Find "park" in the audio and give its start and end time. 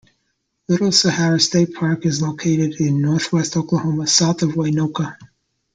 1.75-2.07